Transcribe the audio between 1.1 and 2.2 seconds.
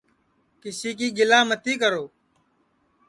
گِلا متی کرو